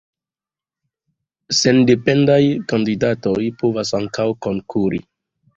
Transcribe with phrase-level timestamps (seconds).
[1.57, 2.39] Sendependaj
[2.73, 5.05] kandidatoj povas ankaŭ konkuri.